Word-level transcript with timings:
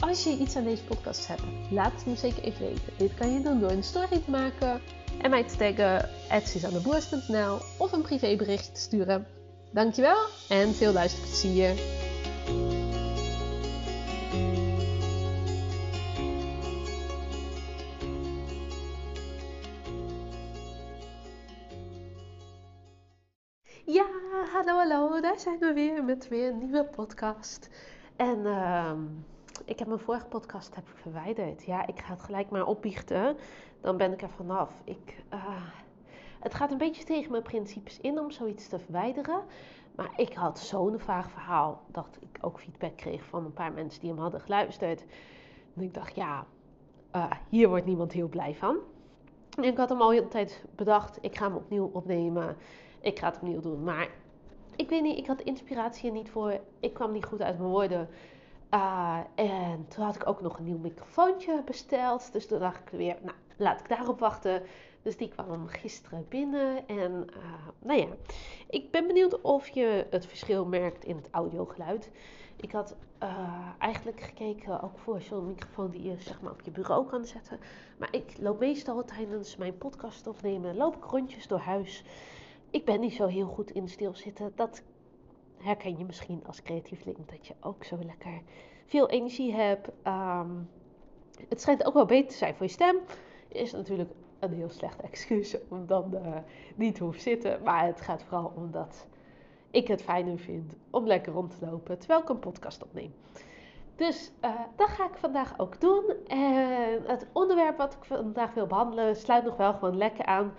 Als 0.00 0.24
je 0.24 0.36
iets 0.36 0.56
aan 0.56 0.64
deze 0.64 0.84
podcast 0.84 1.26
hebt, 1.26 1.42
laat 1.70 1.92
het 1.92 2.06
me 2.06 2.16
zeker 2.16 2.42
even 2.42 2.66
weten. 2.66 2.92
Dit 2.96 3.14
kan 3.14 3.32
je 3.32 3.40
doen 3.40 3.60
door 3.60 3.70
een 3.70 3.82
story 3.82 4.20
te 4.24 4.30
maken 4.30 4.80
en 5.22 5.30
mij 5.30 5.44
te 5.44 5.56
taggen 5.56 6.08
@suzanneboers.nl 6.46 7.58
of 7.78 7.92
een 7.92 8.02
privébericht 8.02 8.74
te 8.74 8.80
sturen. 8.80 9.26
Dankjewel 9.72 10.18
en 10.48 10.74
veel 10.74 10.92
luisterplezier. 10.92 11.74
Ja, 23.84 24.06
hallo 24.52 24.76
hallo, 24.76 25.20
daar 25.20 25.38
zijn 25.38 25.58
we 25.58 25.72
weer 25.72 26.04
met 26.04 26.28
weer 26.28 26.50
een 26.50 26.58
nieuwe 26.58 26.84
podcast. 26.84 27.68
En 28.16 28.46
ehm, 28.46 28.98
ik 29.64 29.78
heb 29.78 29.88
mijn 29.88 30.00
vorige 30.00 30.26
podcast 30.26 30.74
heb 30.74 30.88
verwijderd. 30.94 31.64
Ja, 31.64 31.86
ik 31.86 32.00
ga 32.00 32.12
het 32.12 32.22
gelijk 32.22 32.50
maar 32.50 32.66
opbiechten. 32.66 33.36
Dan 33.80 33.96
ben 33.96 34.12
ik 34.12 34.22
er 34.22 34.30
vanaf. 34.30 34.70
Ik, 34.84 35.22
eh, 35.28 35.62
het 36.40 36.54
gaat 36.54 36.70
een 36.70 36.78
beetje 36.78 37.04
tegen 37.04 37.30
mijn 37.30 37.42
principes 37.42 38.00
in 38.00 38.20
om 38.20 38.30
zoiets 38.30 38.68
te 38.68 38.78
verwijderen. 38.78 39.42
Maar 39.94 40.12
ik 40.16 40.34
had 40.34 40.58
zo'n 40.58 40.98
vaag 40.98 41.30
verhaal 41.30 41.82
dat 41.86 42.18
ik 42.20 42.38
ook 42.40 42.60
feedback 42.60 42.96
kreeg 42.96 43.24
van 43.24 43.44
een 43.44 43.52
paar 43.52 43.72
mensen 43.72 44.00
die 44.00 44.10
hem 44.10 44.18
hadden 44.18 44.40
geluisterd. 44.40 45.04
En 45.74 45.82
ik 45.82 45.94
dacht, 45.94 46.14
ja, 46.14 46.46
uh, 47.16 47.30
hier 47.48 47.68
wordt 47.68 47.86
niemand 47.86 48.12
heel 48.12 48.28
blij 48.28 48.54
van. 48.54 48.76
En 49.56 49.64
ik 49.64 49.76
had 49.76 49.88
hem 49.88 50.00
al 50.00 50.10
heel 50.10 50.22
de 50.22 50.28
tijd 50.28 50.64
bedacht, 50.74 51.18
ik 51.20 51.36
ga 51.36 51.46
hem 51.46 51.56
opnieuw 51.56 51.90
opnemen. 51.92 52.56
Ik 53.00 53.18
ga 53.18 53.26
het 53.26 53.36
opnieuw 53.36 53.60
doen. 53.60 53.82
Maar 53.82 54.08
ik 54.76 54.88
weet 54.88 55.02
niet, 55.02 55.18
ik 55.18 55.26
had 55.26 55.40
inspiratie 55.40 56.08
er 56.08 56.14
niet 56.16 56.30
voor. 56.30 56.60
Ik 56.80 56.94
kwam 56.94 57.12
niet 57.12 57.24
goed 57.24 57.42
uit 57.42 57.58
mijn 57.58 57.70
woorden. 57.70 58.08
Uh, 58.74 59.18
en 59.34 59.86
toen 59.88 60.04
had 60.04 60.14
ik 60.14 60.26
ook 60.26 60.40
nog 60.40 60.58
een 60.58 60.64
nieuw 60.64 60.78
microfoontje 60.78 61.62
besteld. 61.64 62.32
Dus 62.32 62.46
toen 62.46 62.58
dacht 62.58 62.80
ik 62.80 62.88
weer, 62.88 63.16
nou, 63.22 63.36
laat 63.56 63.80
ik 63.80 63.88
daarop 63.88 64.18
wachten. 64.18 64.62
Dus 65.02 65.16
die 65.16 65.28
kwam 65.28 65.66
gisteren 65.66 66.26
binnen. 66.28 66.88
En 66.88 67.26
uh, 67.36 67.68
nou 67.78 68.00
ja, 68.00 68.06
ik 68.68 68.90
ben 68.90 69.06
benieuwd 69.06 69.40
of 69.40 69.68
je 69.68 70.06
het 70.10 70.26
verschil 70.26 70.66
merkt 70.66 71.04
in 71.04 71.16
het 71.16 71.28
audiogeluid. 71.30 72.10
Ik 72.56 72.72
had 72.72 72.96
uh, 73.22 73.68
eigenlijk 73.78 74.20
gekeken 74.20 74.82
ook 74.82 74.98
voor 74.98 75.20
zo'n 75.20 75.46
microfoon 75.46 75.90
die 75.90 76.02
je 76.02 76.16
zeg 76.18 76.40
maar 76.40 76.52
op 76.52 76.60
je 76.60 76.70
bureau 76.70 77.06
kan 77.06 77.24
zetten. 77.24 77.58
Maar 77.98 78.08
ik 78.10 78.34
loop 78.38 78.58
meestal 78.58 79.04
tijdens 79.04 79.56
mijn 79.56 79.78
podcast 79.78 80.26
opnemen, 80.26 80.76
loop 80.76 80.96
ik 80.96 81.04
rondjes 81.04 81.46
door 81.46 81.58
huis. 81.58 82.04
Ik 82.70 82.84
ben 82.84 83.00
niet 83.00 83.14
zo 83.14 83.26
heel 83.26 83.46
goed 83.46 83.70
in 83.70 83.88
stilzitten. 83.88 84.52
Dat 84.54 84.82
herken 85.62 85.98
je 85.98 86.04
misschien 86.04 86.42
als 86.46 86.62
creatieveling, 86.62 87.18
dat 87.26 87.46
je 87.46 87.54
ook 87.60 87.84
zo 87.84 87.98
lekker 88.06 88.40
veel 88.86 89.08
energie 89.08 89.54
hebt. 89.54 89.88
Um, 90.06 90.68
het 91.48 91.60
schijnt 91.60 91.84
ook 91.84 91.94
wel 91.94 92.04
beter 92.04 92.30
te 92.30 92.36
zijn 92.36 92.54
voor 92.54 92.66
je 92.66 92.72
stem. 92.72 92.96
Is 93.48 93.72
natuurlijk 93.72 94.10
een 94.38 94.52
heel 94.52 94.70
slecht 94.70 95.00
excuus 95.10 95.56
om 95.68 95.86
dan 95.86 96.10
uh, 96.14 96.36
niet 96.74 96.94
te 96.94 97.02
hoeven 97.02 97.20
zitten. 97.20 97.62
Maar 97.62 97.86
het 97.86 98.00
gaat 98.00 98.22
vooral 98.22 98.52
omdat 98.56 99.06
ik 99.70 99.88
het 99.88 100.02
fijner 100.02 100.38
vind 100.38 100.72
om 100.90 101.06
lekker 101.06 101.32
rond 101.32 101.58
te 101.58 101.66
lopen 101.66 101.98
terwijl 101.98 102.20
ik 102.20 102.28
een 102.28 102.38
podcast 102.38 102.82
opneem. 102.82 103.14
Dus 103.96 104.32
uh, 104.44 104.60
dat 104.76 104.88
ga 104.88 105.04
ik 105.04 105.14
vandaag 105.14 105.58
ook 105.58 105.80
doen. 105.80 106.04
En 106.26 107.02
het 107.06 107.26
onderwerp 107.32 107.76
wat 107.76 107.92
ik 107.92 108.04
vandaag 108.04 108.54
wil 108.54 108.66
behandelen 108.66 109.16
sluit 109.16 109.44
nog 109.44 109.56
wel 109.56 109.72
gewoon 109.72 109.96
lekker 109.96 110.24
aan 110.24 110.54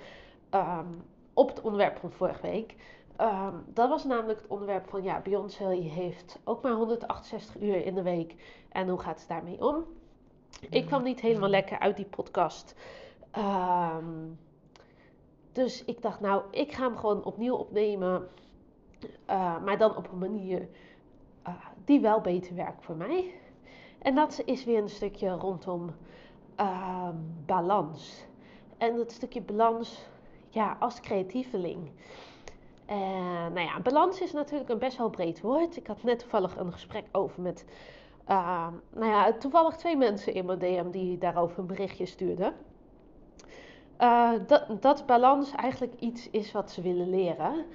um, 0.52 1.04
op 1.34 1.50
het 1.50 1.62
onderwerp 1.62 1.98
van 1.98 2.12
vorige 2.12 2.42
week. 2.42 2.76
Um, 3.20 3.64
dat 3.74 3.90
was 3.90 4.04
namelijk 4.04 4.42
het 4.42 4.50
onderwerp 4.50 4.90
van 4.90 5.04
ja, 5.04 5.20
Beyoncé 5.20 5.74
heeft 5.74 6.40
ook 6.44 6.62
maar 6.62 6.72
168 6.72 7.62
uur 7.62 7.86
in 7.86 7.96
de 7.96 8.02
week. 8.02 8.36
En 8.70 8.90
hoe 8.90 9.00
gaat 9.00 9.20
het 9.20 9.28
daarmee 9.28 9.66
om? 9.66 9.86
Ik 10.70 10.86
kwam 10.86 11.04
niet 11.04 11.20
helemaal 11.20 11.50
lekker 11.50 11.80
uit 11.80 11.96
die 11.96 12.06
podcast. 12.06 12.76
Um, 13.38 14.40
dus 15.52 15.86
ik 15.86 16.02
dacht, 16.02 16.20
nou, 16.20 16.44
ik 16.52 16.72
ga 16.72 16.84
hem 16.84 16.98
gewoon 16.98 17.24
opnieuw 17.24 17.56
opnemen. 17.56 18.28
Uh, 19.30 19.64
maar 19.64 19.78
dan 19.78 19.96
op 19.96 20.12
een 20.12 20.18
manier 20.18 20.68
uh, 21.48 21.54
die 21.86 22.00
wel 22.00 22.22
beter 22.22 22.56
werkt 22.56 22.84
voor 22.84 22.96
mij. 22.96 23.34
En 24.00 24.16
dat 24.16 24.42
is 24.46 24.64
weer 24.64 24.82
een 24.82 24.90
stukje 24.90 25.30
rondom 25.30 25.92
uh, 26.60 27.10
balans. 27.46 28.26
En 28.78 28.96
dat 28.96 29.12
stukje 29.12 29.42
balans, 29.42 30.08
ja, 30.50 30.78
als 30.80 31.00
creatieveling. 31.00 31.92
En 32.92 33.54
nou 33.54 33.60
ja, 33.60 33.80
balans 33.80 34.22
is 34.22 34.32
natuurlijk 34.32 34.70
een 34.70 34.80
best 34.80 34.98
wel 34.98 35.10
breed 35.10 35.42
woord. 35.42 35.78
Ik 35.78 35.88
had 35.88 36.04
net 36.04 36.20
toevallig 36.20 36.58
een 36.58 36.72
gesprek 36.72 37.06
over 37.12 37.42
met, 37.42 37.66
uh, 38.30 38.68
nou 38.94 39.12
ja, 39.12 39.34
toevallig 39.34 39.76
twee 39.76 39.98
mensen 39.98 40.34
in 40.34 40.46
mijn 40.46 40.60
DM 40.60 40.90
die 40.90 41.18
daarover 41.18 41.60
een 41.60 41.66
berichtje 41.66 42.06
stuurden. 42.06 42.54
Uh, 44.00 44.32
dat, 44.48 44.82
dat 44.82 45.06
balans 45.06 45.52
eigenlijk 45.52 45.94
iets 46.00 46.30
is 46.30 46.52
wat 46.52 46.72
ze 46.72 46.82
willen 46.82 47.10
leren. 47.10 47.66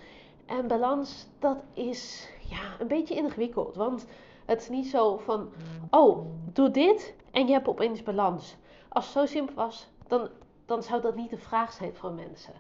En 0.47 0.67
balans, 0.67 1.27
dat 1.39 1.65
is 1.73 2.31
ja, 2.49 2.81
een 2.81 2.89
beetje 2.89 3.15
ingewikkeld. 3.15 3.77
Want 3.77 4.07
het 4.45 4.61
is 4.61 4.69
niet 4.69 4.87
zo 4.87 5.17
van, 5.17 5.53
oh, 5.91 6.27
doe 6.53 6.71
dit 6.71 7.15
en 7.31 7.47
je 7.47 7.53
hebt 7.53 7.69
opeens 7.69 8.03
balans. 8.03 8.57
Als 8.89 9.05
het 9.05 9.15
zo 9.15 9.27
simpel 9.27 9.55
was, 9.55 9.89
dan, 10.07 10.29
dan 10.67 10.83
zou 10.83 11.01
dat 11.01 11.17
niet 11.17 11.31
de 11.31 11.39
vraag 11.39 11.73
zijn 11.73 11.95
van 11.95 12.15
mensen. 12.15 12.55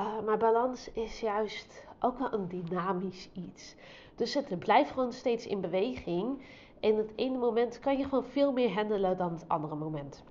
Uh, 0.00 0.20
maar 0.24 0.36
balans 0.38 0.92
is 0.92 1.20
juist 1.20 1.84
ook 1.98 2.18
wel 2.18 2.32
een 2.32 2.48
dynamisch 2.48 3.28
iets. 3.32 3.74
Dus 4.14 4.34
het 4.34 4.58
blijft 4.58 4.90
gewoon 4.90 5.12
steeds 5.12 5.46
in 5.46 5.60
beweging. 5.60 6.42
En 6.80 6.96
het 6.96 7.12
ene 7.16 7.38
moment 7.38 7.78
kan 7.78 7.98
je 7.98 8.04
gewoon 8.04 8.24
veel 8.24 8.52
meer 8.52 8.74
handelen 8.74 9.16
dan 9.16 9.32
het 9.32 9.44
andere 9.48 9.74
moment. 9.74 10.24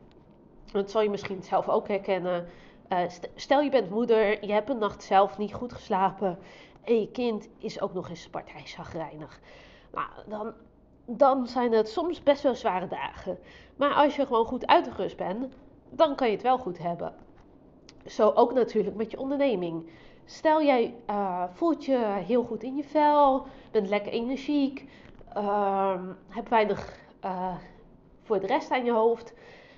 Dat 0.72 0.92
zal 0.92 1.02
je 1.02 1.10
misschien 1.10 1.44
zelf 1.44 1.70
ook 1.70 1.88
herkennen. 1.88 2.48
Uh, 2.90 3.00
stel 3.36 3.62
je 3.62 3.70
bent 3.70 3.90
moeder, 3.90 4.46
je 4.46 4.52
hebt 4.52 4.70
een 4.70 4.78
nacht 4.78 5.04
zelf 5.04 5.38
niet 5.38 5.54
goed 5.54 5.74
geslapen. 5.74 6.40
En 6.84 7.00
je 7.00 7.12
kind 7.12 7.50
is 7.58 7.82
ook 7.82 7.94
nog 7.94 8.10
eens 8.10 8.30
partijzagrijnig. 8.30 9.40
Nou, 9.92 10.08
dan, 10.28 10.54
dan 11.06 11.48
zijn 11.48 11.72
het 11.72 11.90
soms 11.90 12.24
best 12.24 12.44
wel 12.44 12.56
zware 12.56 12.88
dagen. 12.88 13.38
Maar 13.76 13.94
als 13.94 14.16
je 14.16 14.26
gewoon 14.26 14.46
goed 14.46 14.68
uitgerust 14.68 15.18
bent, 15.18 15.54
dan 15.90 16.16
kan 16.16 16.28
je 16.28 16.34
het 16.34 16.44
wel 16.44 16.58
goed 16.58 16.78
hebben. 16.78 17.14
Zo 18.10 18.32
ook 18.36 18.54
natuurlijk 18.54 18.96
met 18.96 19.12
je 19.12 19.20
onderneming. 19.20 19.90
Stel 20.26 20.64
jij 20.64 20.96
uh, 21.10 21.44
voelt 21.54 21.86
je 21.86 21.98
heel 22.26 22.44
goed 22.44 22.64
in 22.64 22.76
je 22.76 22.84
vel, 22.84 23.46
bent 23.72 23.90
lekker 23.90 24.12
energiek, 24.12 24.90
uh, 25.38 26.02
hebt 26.28 26.50
weinig 26.50 26.98
uh, 27.26 27.56
voor 28.24 28.40
de 28.40 28.48
rest 28.48 28.72
aan 28.72 28.86
je 28.86 28.92
hoofd, 28.92 29.34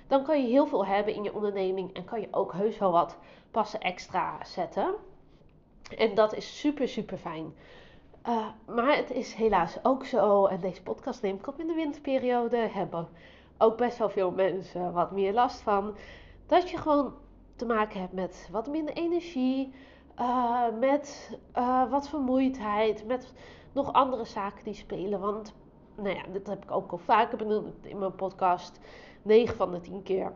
dan 0.06 0.24
kan 0.24 0.42
je 0.42 0.48
heel 0.48 0.66
veel 0.66 0.86
hebben 0.86 1.14
in 1.14 1.22
je 1.22 1.34
onderneming 1.34 1.92
en 1.92 2.04
kan 2.04 2.20
je 2.20 2.28
ook 2.30 2.52
heus 2.52 2.78
wel 2.78 2.92
wat 2.92 3.16
passen 3.50 3.80
extra 3.80 4.44
zetten. 4.44 4.94
En 5.96 6.14
dat 6.14 6.34
is 6.34 6.58
super, 6.58 6.88
super 6.88 7.18
fijn. 7.18 7.54
Uh, 8.28 8.46
maar 8.66 8.96
het 8.96 9.10
is 9.10 9.34
helaas 9.34 9.78
ook 9.82 10.04
zo, 10.04 10.46
en 10.46 10.60
deze 10.60 10.82
podcast 10.82 11.22
neem 11.22 11.36
ik 11.36 11.46
op 11.46 11.60
in 11.60 11.66
de 11.66 11.74
winterperiode, 11.74 12.56
hebben 12.56 13.08
ook 13.58 13.76
best 13.76 13.98
wel 13.98 14.10
veel 14.10 14.30
mensen 14.30 14.92
wat 14.92 15.10
meer 15.10 15.32
last 15.32 15.60
van, 15.60 15.94
dat 16.46 16.70
je 16.70 16.76
gewoon 16.76 17.14
te 17.62 17.74
maken 17.74 18.00
hebt 18.00 18.12
met 18.12 18.48
wat 18.50 18.68
minder 18.68 18.94
energie, 18.94 19.72
uh, 20.20 20.64
met 20.80 21.38
uh, 21.56 21.90
wat 21.90 22.08
vermoeidheid, 22.08 23.06
met 23.06 23.32
nog 23.72 23.92
andere 23.92 24.24
zaken 24.24 24.64
die 24.64 24.74
spelen. 24.74 25.20
Want, 25.20 25.54
nou 25.96 26.16
ja, 26.16 26.22
dit 26.32 26.46
heb 26.46 26.62
ik 26.62 26.70
ook 26.70 26.92
al 26.92 26.98
vaker 26.98 27.38
benoemd 27.38 27.86
in 27.86 27.98
mijn 27.98 28.14
podcast. 28.14 28.80
9 29.22 29.56
van 29.56 29.70
de 29.70 29.80
10 29.80 30.02
keer 30.02 30.32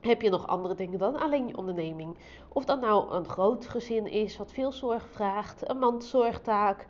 heb 0.00 0.22
je 0.22 0.30
nog 0.30 0.46
andere 0.46 0.74
dingen 0.74 0.98
dan 0.98 1.16
alleen 1.16 1.46
je 1.46 1.56
onderneming. 1.56 2.16
Of 2.48 2.64
dat 2.64 2.80
nou 2.80 3.12
een 3.12 3.28
groot 3.28 3.66
gezin 3.66 4.06
is 4.06 4.36
wat 4.36 4.52
veel 4.52 4.72
zorg 4.72 5.08
vraagt, 5.10 5.68
een 5.68 5.78
mandzorgtaak, 5.78 6.86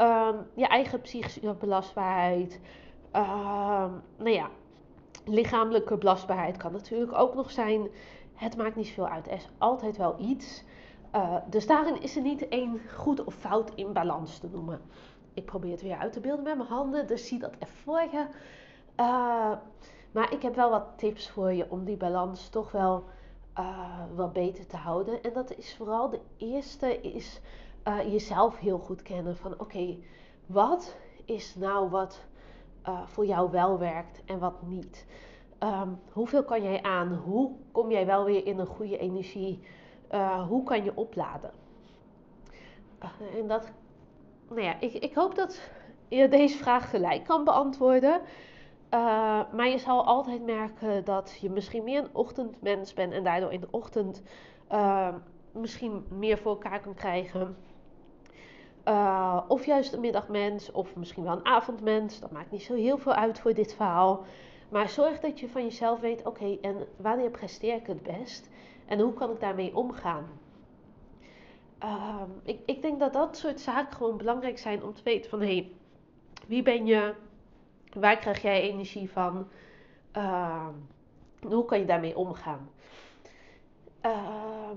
um, 0.00 0.46
je 0.54 0.66
eigen 0.66 1.00
psychische 1.00 1.54
belastbaarheid. 1.54 2.60
Um, 3.12 4.02
nou 4.16 4.30
ja, 4.30 4.50
lichamelijke 5.24 5.96
belastbaarheid 5.96 6.56
kan 6.56 6.72
natuurlijk 6.72 7.18
ook 7.18 7.34
nog 7.34 7.50
zijn. 7.50 7.88
Het 8.36 8.56
maakt 8.56 8.76
niet 8.76 8.86
zoveel 8.86 9.08
uit. 9.08 9.26
Er 9.26 9.32
is 9.32 9.48
altijd 9.58 9.96
wel 9.96 10.14
iets. 10.18 10.64
Dus 11.50 11.66
daarin 11.66 12.02
is 12.02 12.16
er 12.16 12.22
niet 12.22 12.48
één 12.48 12.80
goed 12.94 13.24
of 13.24 13.34
fout 13.34 13.72
in 13.74 13.92
balans 13.92 14.38
te 14.38 14.48
noemen. 14.52 14.80
Ik 15.34 15.44
probeer 15.44 15.70
het 15.70 15.82
weer 15.82 15.96
uit 15.96 16.12
te 16.12 16.20
beelden 16.20 16.44
met 16.44 16.56
mijn 16.56 16.68
handen, 16.68 17.06
dus 17.06 17.26
zie 17.28 17.38
dat 17.38 17.54
even 17.54 17.76
voor 17.76 18.00
je. 18.00 18.26
Uh, 18.96 19.52
maar 20.12 20.32
ik 20.32 20.42
heb 20.42 20.54
wel 20.54 20.70
wat 20.70 20.86
tips 20.96 21.30
voor 21.30 21.52
je 21.52 21.70
om 21.70 21.84
die 21.84 21.96
balans 21.96 22.48
toch 22.48 22.70
wel 22.70 23.04
uh, 23.58 24.02
wat 24.14 24.32
beter 24.32 24.66
te 24.66 24.76
houden. 24.76 25.22
En 25.22 25.32
dat 25.32 25.56
is 25.56 25.76
vooral 25.76 26.10
de 26.10 26.20
eerste 26.36 27.00
is 27.00 27.40
jezelf 27.84 28.58
heel 28.58 28.78
goed 28.78 29.02
kennen. 29.02 29.36
Van 29.36 29.54
oké, 29.58 29.96
wat 30.46 30.96
is 31.24 31.54
nou 31.54 31.90
wat 31.90 32.24
voor 33.04 33.26
jou 33.26 33.50
wel 33.50 33.78
werkt 33.78 34.24
en 34.24 34.38
wat 34.38 34.62
niet? 34.62 35.06
Um, 35.60 35.98
hoeveel 36.12 36.44
kan 36.44 36.62
jij 36.62 36.82
aan? 36.82 37.14
Hoe 37.14 37.50
kom 37.72 37.90
jij 37.90 38.06
wel 38.06 38.24
weer 38.24 38.46
in 38.46 38.58
een 38.58 38.66
goede 38.66 38.98
energie? 38.98 39.60
hoe 40.48 40.62
kan 40.62 40.84
je 40.84 40.92
opladen? 40.94 41.50
en 43.38 43.48
dat, 43.48 43.70
nou 44.48 44.60
ja, 44.60 44.80
ik, 44.80 44.92
ik 44.92 45.14
hoop 45.14 45.34
dat 45.34 45.70
je 46.08 46.28
deze 46.28 46.58
vraag 46.58 46.90
gelijk 46.90 47.24
kan 47.24 47.44
beantwoorden. 47.44 48.20
Uh, 48.90 49.00
maar 49.52 49.68
je 49.68 49.78
zal 49.78 50.06
altijd 50.06 50.44
merken 50.44 51.04
dat 51.04 51.38
je 51.40 51.50
misschien 51.50 51.84
meer 51.84 51.98
een 51.98 52.14
ochtendmens 52.14 52.94
bent 52.94 53.12
en 53.12 53.24
daardoor 53.24 53.52
in 53.52 53.60
de 53.60 53.68
ochtend 53.70 54.22
uh, 54.72 55.14
misschien 55.52 56.04
meer 56.08 56.38
voor 56.38 56.52
elkaar 56.52 56.80
kan 56.80 56.94
krijgen. 56.94 57.56
Of 59.48 59.66
juist 59.66 59.92
een 59.92 60.00
middagmens, 60.00 60.72
of 60.72 60.96
misschien 60.96 61.24
wel 61.24 61.32
een 61.32 61.46
avondmens. 61.46 62.20
Dat 62.20 62.30
maakt 62.30 62.50
niet 62.50 62.62
zo 62.62 62.74
heel 62.74 62.98
veel 62.98 63.12
uit 63.12 63.40
voor 63.40 63.54
dit 63.54 63.74
verhaal. 63.74 64.24
Maar 64.68 64.88
zorg 64.88 65.20
dat 65.20 65.40
je 65.40 65.48
van 65.48 65.62
jezelf 65.62 66.00
weet: 66.00 66.26
oké, 66.26 66.58
en 66.60 66.86
wanneer 66.96 67.30
presteer 67.30 67.74
ik 67.74 67.86
het 67.86 68.02
best? 68.02 68.50
En 68.86 69.00
hoe 69.00 69.12
kan 69.12 69.30
ik 69.30 69.40
daarmee 69.40 69.76
omgaan? 69.76 70.26
ik, 72.42 72.60
ik 72.66 72.82
denk 72.82 73.00
dat 73.00 73.12
dat 73.12 73.36
soort 73.36 73.60
zaken 73.60 73.96
gewoon 73.96 74.16
belangrijk 74.16 74.58
zijn 74.58 74.82
om 74.82 74.94
te 74.94 75.02
weten: 75.02 75.30
van 75.30 75.40
hé, 75.40 75.46
hey, 75.46 75.70
wie 76.46 76.62
ben 76.62 76.86
je? 76.86 77.14
Waar 77.92 78.16
krijg 78.16 78.42
jij 78.42 78.60
energie 78.60 79.10
van? 79.10 79.48
Uh, 80.16 80.68
hoe 81.40 81.64
kan 81.64 81.78
je 81.78 81.84
daarmee 81.84 82.16
omgaan? 82.16 82.70
Uh, 84.02 84.70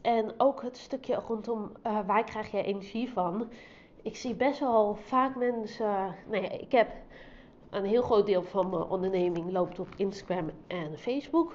en 0.00 0.34
ook 0.36 0.62
het 0.62 0.76
stukje 0.76 1.14
rondom 1.14 1.72
uh, 1.86 1.98
waar 2.06 2.24
krijg 2.24 2.50
jij 2.50 2.64
energie 2.64 3.10
van? 3.10 3.50
Ik 4.02 4.16
zie 4.16 4.34
best 4.34 4.60
wel 4.60 4.94
vaak 4.94 5.36
mensen. 5.36 6.14
Ja, 6.30 6.50
ik 6.50 6.72
heb 6.72 6.90
een 7.72 7.84
heel 7.84 8.02
groot 8.02 8.26
deel 8.26 8.42
van 8.42 8.70
mijn 8.70 8.82
onderneming 8.82 9.52
loopt 9.52 9.78
op 9.78 9.88
Instagram 9.96 10.50
en 10.66 10.98
Facebook. 10.98 11.54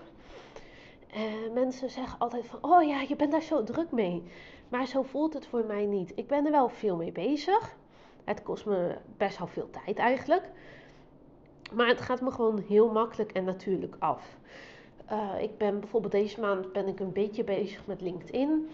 En 1.08 1.54
mensen 1.54 1.90
zeggen 1.90 2.20
altijd 2.20 2.46
van, 2.46 2.60
oh 2.62 2.88
ja, 2.88 3.02
je 3.02 3.16
bent 3.16 3.32
daar 3.32 3.42
zo 3.42 3.64
druk 3.64 3.92
mee. 3.92 4.24
Maar 4.70 4.86
zo 4.86 5.04
voelt 5.04 5.34
het 5.34 5.48
voor 5.48 5.66
mij 5.66 5.86
niet. 5.86 6.12
Ik 6.16 6.28
ben 6.28 6.46
er 6.46 6.52
wel 6.52 6.70
veel 6.70 6.96
mee 6.96 7.12
bezig. 7.12 7.76
Het 8.24 8.44
kost 8.44 8.66
me 8.66 8.96
best 9.18 9.38
wel 9.38 9.48
veel 9.48 9.70
tijd 9.70 9.98
eigenlijk. 9.98 10.50
Maar 11.74 11.88
het 11.88 12.02
gaat 12.02 12.22
me 12.22 12.32
gewoon 12.32 12.64
heel 12.68 12.92
makkelijk 12.92 13.32
en 13.32 13.44
natuurlijk 13.44 13.96
af. 14.00 14.38
Uh, 15.12 15.42
ik 15.42 15.58
ben 15.58 15.80
bijvoorbeeld 15.80 16.12
deze 16.12 16.40
maand 16.40 16.72
ben 16.72 16.88
ik 16.88 17.00
een 17.00 17.14
beetje 17.14 17.44
bezig 17.44 17.86
met 17.86 18.02
LinkedIn. 18.02 18.70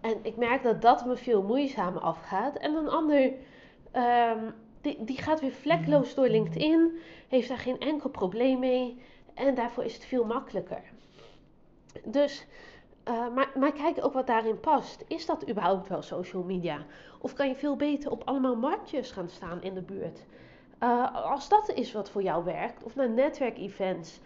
En 0.00 0.18
ik 0.22 0.36
merk 0.36 0.62
dat 0.62 0.82
dat 0.82 1.06
me 1.06 1.16
veel 1.16 1.42
moeizamer 1.42 2.00
afgaat. 2.00 2.56
En 2.56 2.74
een 2.74 2.88
ander, 2.88 3.22
um, 3.22 4.54
die, 4.80 5.04
die 5.04 5.16
gaat 5.16 5.40
weer 5.40 5.52
vlekloos 5.52 6.14
door 6.14 6.28
LinkedIn. 6.28 6.98
Heeft 7.28 7.48
daar 7.48 7.58
geen 7.58 7.78
enkel 7.78 8.10
probleem 8.10 8.58
mee. 8.58 9.02
En 9.34 9.54
daarvoor 9.54 9.84
is 9.84 9.94
het 9.94 10.04
veel 10.04 10.24
makkelijker. 10.24 10.82
Dus, 12.04 12.46
uh, 13.08 13.34
maar, 13.34 13.50
maar 13.58 13.72
kijk 13.72 14.04
ook 14.04 14.12
wat 14.12 14.26
daarin 14.26 14.60
past. 14.60 15.04
Is 15.08 15.26
dat 15.26 15.48
überhaupt 15.48 15.88
wel 15.88 16.02
social 16.02 16.42
media? 16.42 16.84
Of 17.18 17.32
kan 17.32 17.48
je 17.48 17.54
veel 17.54 17.76
beter 17.76 18.10
op 18.10 18.22
allemaal 18.24 18.56
marktjes 18.56 19.10
gaan 19.10 19.28
staan 19.28 19.62
in 19.62 19.74
de 19.74 19.82
buurt? 19.82 20.24
Uh, 20.82 21.24
als 21.30 21.48
dat 21.48 21.70
is 21.74 21.92
wat 21.92 22.10
voor 22.10 22.22
jou 22.22 22.44
werkt, 22.44 22.82
of 22.82 22.94
naar 22.94 23.10
netwerkevents. 23.10 24.20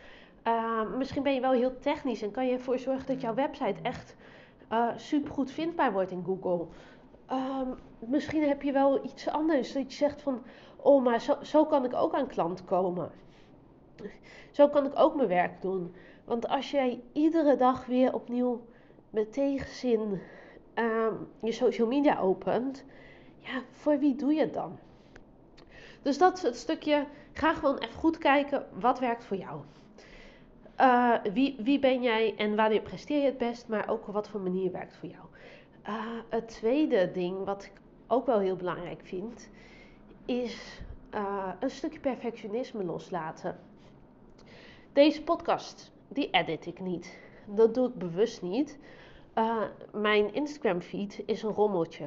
Uh, 0.46 0.94
misschien 0.96 1.22
ben 1.22 1.34
je 1.34 1.40
wel 1.40 1.52
heel 1.52 1.78
technisch 1.78 2.22
en 2.22 2.30
kan 2.30 2.46
je 2.46 2.52
ervoor 2.52 2.78
zorgen 2.78 3.06
dat 3.06 3.20
jouw 3.20 3.34
website 3.34 3.80
echt 3.82 4.16
uh, 4.72 4.88
supergoed 4.96 5.50
vindbaar 5.50 5.92
wordt 5.92 6.10
in 6.10 6.24
Google. 6.26 6.66
Ehm, 7.26 7.68
misschien 7.98 8.48
heb 8.48 8.62
je 8.62 8.72
wel 8.72 9.04
iets 9.04 9.28
anders 9.28 9.72
dat 9.72 9.92
je 9.92 9.96
zegt 9.96 10.22
van, 10.22 10.42
oh 10.76 11.04
maar 11.04 11.20
zo, 11.20 11.36
zo 11.42 11.64
kan 11.64 11.84
ik 11.84 11.94
ook 11.94 12.14
aan 12.14 12.26
klant 12.26 12.64
komen. 12.64 13.10
Zo 14.50 14.68
kan 14.68 14.86
ik 14.86 14.92
ook 14.94 15.14
mijn 15.14 15.28
werk 15.28 15.62
doen. 15.62 15.94
Want 16.24 16.48
als 16.48 16.70
jij 16.70 17.00
iedere 17.12 17.56
dag 17.56 17.86
weer 17.86 18.14
opnieuw 18.14 18.66
met 19.10 19.32
tegenzin 19.32 20.20
ehm, 20.74 21.14
je 21.42 21.52
social 21.52 21.88
media 21.88 22.18
opent, 22.18 22.84
ja, 23.38 23.62
voor 23.70 23.98
wie 23.98 24.14
doe 24.14 24.34
je 24.34 24.40
het 24.40 24.54
dan? 24.54 24.78
Dus 26.02 26.18
dat 26.18 26.36
is 26.36 26.42
het 26.42 26.56
stukje. 26.56 27.06
Ga 27.32 27.54
gewoon 27.54 27.78
even 27.78 27.94
goed 27.94 28.18
kijken 28.18 28.66
wat 28.72 28.98
werkt 28.98 29.24
voor 29.24 29.36
jou. 29.36 29.60
Uh, 30.80 31.14
wie, 31.32 31.56
wie 31.58 31.78
ben 31.78 32.02
jij 32.02 32.34
en 32.36 32.56
wanneer 32.56 32.80
presteer 32.80 33.18
je 33.18 33.24
het 33.24 33.38
best, 33.38 33.68
maar 33.68 33.88
ook 33.88 34.08
op 34.08 34.14
wat 34.14 34.28
voor 34.28 34.40
manier 34.40 34.72
werkt 34.72 34.96
voor 34.96 35.08
jou. 35.08 35.24
Uh, 35.88 36.06
het 36.28 36.48
tweede 36.48 37.10
ding, 37.10 37.44
wat 37.44 37.64
ik 37.64 37.72
ook 38.06 38.26
wel 38.26 38.38
heel 38.38 38.56
belangrijk 38.56 39.00
vind, 39.04 39.50
is 40.24 40.80
uh, 41.14 41.48
een 41.60 41.70
stukje 41.70 42.00
perfectionisme 42.00 42.84
loslaten. 42.84 43.58
Deze 44.92 45.22
podcast, 45.22 45.92
die 46.08 46.30
edit 46.30 46.66
ik 46.66 46.80
niet. 46.80 47.18
Dat 47.46 47.74
doe 47.74 47.88
ik 47.88 47.94
bewust 47.94 48.42
niet. 48.42 48.78
mijn 49.92 50.34
Instagram 50.34 50.80
feed 50.80 51.22
is 51.26 51.42
een 51.42 51.50
rommeltje. 51.50 52.06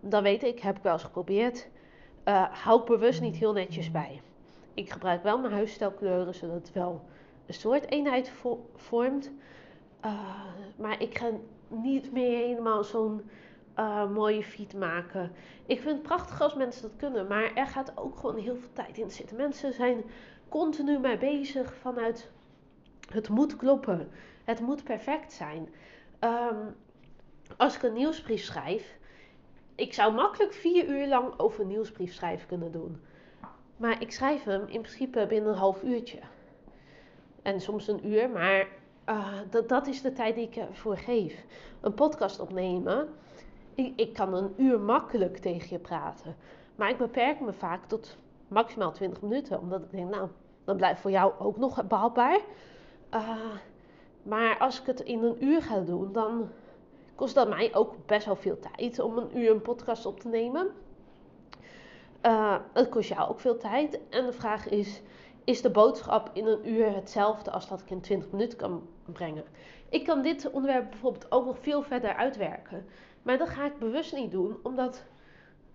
dat 0.00 0.22
weet 0.22 0.42
ik, 0.42 0.60
heb 0.60 0.76
ik 0.76 0.82
wel 0.82 0.92
eens 0.92 1.02
geprobeerd 1.02 1.68
uh, 2.28 2.44
hou 2.64 2.80
ik 2.80 2.86
bewust 2.86 3.20
niet 3.20 3.36
heel 3.36 3.52
netjes 3.52 3.90
bij. 3.90 4.20
Ik 4.74 4.90
gebruik 4.90 5.22
wel 5.22 5.38
mijn 5.38 5.52
huisstijlkleuren, 5.52 6.34
zodat 6.34 6.54
het 6.54 6.72
wel 6.72 7.04
een 7.46 7.54
soort 7.54 7.90
eenheid 7.90 8.32
vormt. 8.74 9.30
Maar 10.76 11.00
ik 11.00 11.18
ga 11.18 11.30
niet 11.68 12.12
meer 12.12 12.46
helemaal 12.46 12.84
zo'n 12.84 13.30
uh, 13.78 14.10
mooie 14.10 14.42
feed 14.42 14.74
maken. 14.74 15.32
Ik 15.66 15.80
vind 15.80 15.94
het 15.94 16.02
prachtig 16.02 16.40
als 16.40 16.54
mensen 16.54 16.82
dat 16.82 16.96
kunnen, 16.96 17.26
maar 17.26 17.54
er 17.54 17.66
gaat 17.66 17.92
ook 17.96 18.16
gewoon 18.16 18.36
heel 18.36 18.56
veel 18.56 18.72
tijd 18.72 18.98
in 18.98 19.10
zitten. 19.10 19.36
Mensen 19.36 19.72
zijn 19.72 20.04
continu 20.48 20.98
mee 20.98 21.18
bezig 21.18 21.74
vanuit 21.74 22.30
het 23.12 23.28
moet 23.28 23.56
kloppen. 23.56 24.08
Het 24.44 24.60
moet 24.60 24.84
perfect 24.84 25.32
zijn. 25.32 25.68
Um, 26.20 26.76
als 27.56 27.76
ik 27.76 27.82
een 27.82 27.92
nieuwsbrief 27.92 28.42
schrijf, 28.42 28.98
ik 29.74 29.92
zou 29.92 30.12
makkelijk 30.14 30.52
vier 30.52 30.88
uur 30.88 31.06
lang 31.06 31.38
over 31.38 31.60
een 31.60 31.68
nieuwsbrief 31.68 32.14
schrijven 32.14 32.48
kunnen 32.48 32.72
doen. 32.72 33.00
Maar 33.76 34.02
ik 34.02 34.12
schrijf 34.12 34.44
hem 34.44 34.60
in 34.60 34.80
principe 34.80 35.26
binnen 35.26 35.52
een 35.52 35.58
half 35.58 35.82
uurtje. 35.82 36.18
En 37.42 37.60
soms 37.60 37.88
een 37.88 38.06
uur, 38.06 38.30
maar 38.30 38.66
uh, 39.08 39.28
dat, 39.50 39.68
dat 39.68 39.86
is 39.86 40.02
de 40.02 40.12
tijd 40.12 40.34
die 40.34 40.46
ik 40.46 40.56
ervoor 40.56 40.96
geef. 40.96 41.44
Een 41.80 41.94
podcast 41.94 42.40
opnemen. 42.40 43.08
Ik, 43.74 43.92
ik 43.96 44.12
kan 44.12 44.34
een 44.34 44.52
uur 44.56 44.80
makkelijk 44.80 45.36
tegen 45.36 45.68
je 45.70 45.78
praten. 45.78 46.36
Maar 46.74 46.90
ik 46.90 46.98
beperk 46.98 47.40
me 47.40 47.52
vaak 47.52 47.86
tot 47.86 48.16
maximaal 48.48 48.92
20 48.92 49.22
minuten. 49.22 49.60
Omdat 49.60 49.82
ik 49.82 49.90
denk, 49.90 50.10
nou, 50.10 50.28
dan 50.64 50.76
blijft 50.76 51.00
voor 51.00 51.10
jou 51.10 51.32
ook 51.38 51.56
nog 51.56 51.86
behapbaar. 51.86 52.40
Uh, 53.14 53.36
maar 54.22 54.58
als 54.58 54.80
ik 54.80 54.86
het 54.86 55.00
in 55.00 55.22
een 55.22 55.44
uur 55.44 55.62
ga 55.62 55.80
doen, 55.80 56.12
dan 56.12 56.48
kost 57.14 57.34
dat 57.34 57.48
mij 57.48 57.74
ook 57.74 57.94
best 58.06 58.26
wel 58.26 58.36
veel 58.36 58.58
tijd 58.58 58.98
om 58.98 59.18
een 59.18 59.38
uur 59.38 59.50
een 59.50 59.62
podcast 59.62 60.06
op 60.06 60.20
te 60.20 60.28
nemen. 60.28 60.68
Uh, 62.22 62.56
het 62.72 62.88
kost 62.88 63.08
jou 63.08 63.28
ook 63.28 63.40
veel 63.40 63.56
tijd. 63.56 64.00
En 64.10 64.26
de 64.26 64.32
vraag 64.32 64.68
is: 64.68 65.02
is 65.46 65.62
de 65.62 65.70
boodschap 65.70 66.30
in 66.32 66.46
een 66.46 66.68
uur 66.68 66.94
hetzelfde 66.94 67.50
als 67.50 67.68
dat 67.68 67.80
ik 67.80 67.90
in 67.90 68.00
20 68.00 68.30
minuten 68.30 68.58
kan 68.58 68.88
brengen? 69.04 69.44
Ik 69.88 70.04
kan 70.04 70.22
dit 70.22 70.50
onderwerp 70.50 70.90
bijvoorbeeld 70.90 71.32
ook 71.32 71.44
nog 71.46 71.58
veel 71.60 71.82
verder 71.82 72.14
uitwerken. 72.14 72.86
Maar 73.22 73.38
dat 73.38 73.48
ga 73.48 73.66
ik 73.66 73.78
bewust 73.78 74.14
niet 74.14 74.30
doen, 74.30 74.56
omdat 74.62 75.04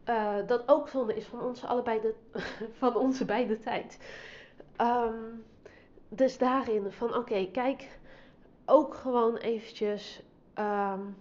uh, 0.10 0.36
dat 0.48 0.64
ook 0.66 0.90
zonde 0.90 1.16
is 1.16 1.26
van 1.26 1.42
onze, 1.42 1.68
allebei 1.68 2.02
de, 2.02 2.14
van 2.80 2.96
onze 2.96 3.26
beide 3.26 3.60
tijd. 3.60 4.00
Um, 4.82 5.44
dus 6.10 6.38
daarin 6.38 6.92
van 6.92 7.16
oké, 7.16 7.46
kijk 7.52 8.00
ook 8.66 8.96
gewoon 8.96 9.36
eventjes 9.38 10.24
um, 10.60 11.16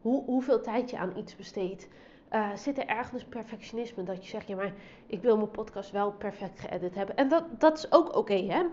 hoe, 0.00 0.24
hoeveel 0.24 0.60
tijd 0.60 0.90
je 0.90 0.98
aan 0.98 1.16
iets 1.16 1.36
besteedt. 1.36 1.88
Uh, 2.32 2.54
zit 2.54 2.78
er 2.78 2.86
ergens 2.86 3.24
perfectionisme 3.24 4.02
dat 4.02 4.24
je 4.24 4.30
zegt, 4.30 4.48
ja 4.48 4.56
maar 4.56 4.72
ik 5.06 5.22
wil 5.22 5.36
mijn 5.36 5.50
podcast 5.50 5.90
wel 5.90 6.12
perfect 6.12 6.60
geëdit 6.60 6.94
hebben. 6.94 7.16
En 7.16 7.28
dat, 7.28 7.44
dat 7.60 7.78
is 7.78 7.92
ook 7.92 8.16
oké 8.16 8.34
hè. 8.34 8.64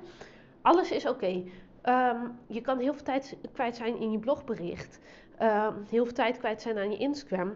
Alles 0.62 0.92
is 0.92 1.08
oké. 1.08 1.44
Um, 1.86 2.40
je 2.48 2.62
kan 2.62 2.80
heel 2.80 2.94
veel 2.94 3.04
tijd 3.04 3.38
kwijt 3.54 3.76
zijn 3.76 3.98
in 3.98 4.12
je 4.12 4.20
blogbericht. 4.20 5.00
Um, 5.42 5.86
heel 5.90 6.04
veel 6.04 6.14
tijd 6.14 6.38
kwijt 6.38 6.62
zijn 6.62 6.78
aan 6.78 6.92
je 6.92 6.98
Instagram. 6.98 7.54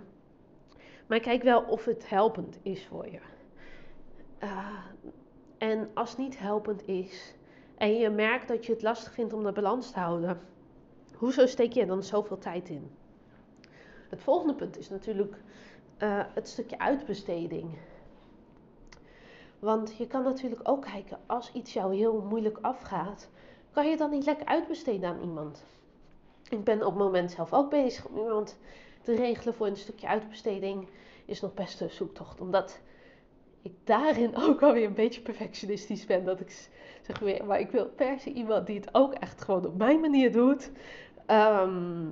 Maar 1.07 1.19
kijk 1.19 1.43
wel 1.43 1.61
of 1.61 1.85
het 1.85 2.09
helpend 2.09 2.59
is 2.61 2.85
voor 2.85 3.11
je. 3.11 3.19
Uh, 4.43 4.67
en 5.57 5.89
als 5.93 6.09
het 6.09 6.19
niet 6.19 6.39
helpend 6.39 6.87
is 6.87 7.35
en 7.77 7.95
je 7.97 8.09
merkt 8.09 8.47
dat 8.47 8.65
je 8.65 8.71
het 8.71 8.81
lastig 8.81 9.13
vindt 9.13 9.33
om 9.33 9.43
de 9.43 9.51
balans 9.51 9.91
te 9.91 9.99
houden, 9.99 10.39
hoezo 11.15 11.45
steek 11.45 11.73
je 11.73 11.85
dan 11.85 12.03
zoveel 12.03 12.37
tijd 12.37 12.69
in? 12.69 12.91
Het 14.09 14.21
volgende 14.21 14.55
punt 14.55 14.77
is 14.77 14.89
natuurlijk 14.89 15.35
uh, 15.99 16.23
het 16.33 16.47
stukje 16.47 16.79
uitbesteding. 16.79 17.69
Want 19.59 19.95
je 19.97 20.07
kan 20.07 20.23
natuurlijk 20.23 20.61
ook 20.69 20.85
kijken, 20.85 21.19
als 21.25 21.51
iets 21.51 21.73
jou 21.73 21.95
heel 21.95 22.21
moeilijk 22.21 22.57
afgaat, 22.61 23.29
kan 23.71 23.89
je 23.89 23.97
dan 23.97 24.09
niet 24.09 24.25
lekker 24.25 24.45
uitbesteden 24.45 25.09
aan 25.09 25.21
iemand? 25.21 25.63
Ik 26.49 26.63
ben 26.63 26.85
op 26.85 26.93
het 26.93 27.03
moment 27.03 27.31
zelf 27.31 27.53
ook 27.53 27.69
bezig 27.69 28.05
om 28.05 28.17
iemand 28.17 28.57
te 29.01 29.15
regelen 29.15 29.53
voor 29.53 29.67
een 29.67 29.75
stukje 29.75 30.07
uitbesteding. 30.07 30.87
Is 31.25 31.41
nog 31.41 31.53
best 31.53 31.81
een 31.81 31.89
zoektocht, 31.89 32.41
omdat 32.41 32.79
ik 33.61 33.73
daarin 33.83 34.35
ook 34.47 34.61
alweer 34.61 34.85
een 34.85 34.93
beetje 34.93 35.21
perfectionistisch 35.21 36.05
ben. 36.05 36.25
Dat 36.25 36.39
ik 36.39 36.69
zeg 37.01 37.19
weer, 37.19 37.45
maar 37.45 37.59
ik 37.59 37.71
wil 37.71 37.85
per 37.85 38.19
se 38.19 38.33
iemand 38.33 38.67
die 38.67 38.75
het 38.75 38.89
ook 38.91 39.13
echt 39.13 39.41
gewoon 39.41 39.65
op 39.65 39.77
mijn 39.77 39.99
manier 39.99 40.31
doet. 40.31 40.71
Ehm, 41.25 42.03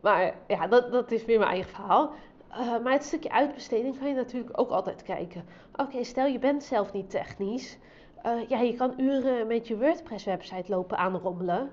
maar 0.00 0.34
ja, 0.48 0.66
dat, 0.66 0.92
dat 0.92 1.10
is 1.10 1.24
weer 1.24 1.38
mijn 1.38 1.50
eigen 1.50 1.70
verhaal. 1.70 2.12
Uh, 2.52 2.78
maar 2.82 2.92
het 2.92 3.04
stukje 3.04 3.30
uitbesteding 3.30 3.98
kan 3.98 4.08
je 4.08 4.14
natuurlijk 4.14 4.60
ook 4.60 4.70
altijd 4.70 5.02
kijken. 5.02 5.44
Oké, 5.76 6.04
stel 6.04 6.26
je 6.26 6.38
bent 6.38 6.62
zelf 6.62 6.92
niet 6.92 7.10
technisch. 7.10 7.78
Uh, 8.26 8.48
ja, 8.48 8.58
je 8.58 8.74
kan 8.74 8.94
uren 8.96 9.46
met 9.46 9.68
je 9.68 9.78
WordPress-website 9.78 10.70
lopen 10.70 10.98
aanrommelen. 10.98 11.70